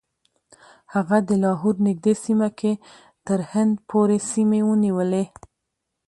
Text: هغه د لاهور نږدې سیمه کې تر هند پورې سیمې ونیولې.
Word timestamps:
هغه 0.93 1.17
د 1.27 1.29
لاهور 1.43 1.75
نږدې 1.87 2.13
سیمه 2.25 2.49
کې 2.59 2.71
تر 3.27 3.39
هند 3.51 3.73
پورې 3.89 4.17
سیمې 4.31 4.61
ونیولې. 4.69 5.25